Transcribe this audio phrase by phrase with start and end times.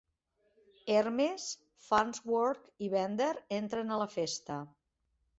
[0.93, 1.43] Hermes,
[1.87, 3.27] Farnsworth i Bender
[3.59, 4.57] entren a la festa.